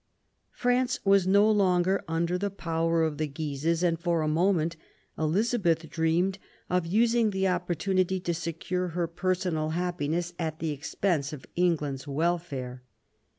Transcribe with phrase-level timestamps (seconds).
[0.53, 4.75] France was no longer under the power of the Guises, and for a moment
[5.15, 6.39] Elizabeth dreamed
[6.71, 12.07] of using the opportunity to secure her personal happi ness at the expense of England's
[12.07, 12.81] welfare.